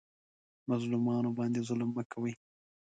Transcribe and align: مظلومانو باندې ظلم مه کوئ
مظلومانو 0.69 1.29
باندې 1.37 1.59
ظلم 1.67 1.89
مه 1.95 2.03
کوئ 2.11 2.33